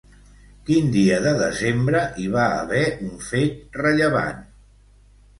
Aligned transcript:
Quin 0.67 0.85
dia 0.93 1.17
de 1.25 1.33
desembre 1.41 2.01
hi 2.23 2.25
va 2.35 2.45
haver 2.61 2.81
un 3.09 3.13
fet 3.27 3.77
rellevant? 3.83 4.41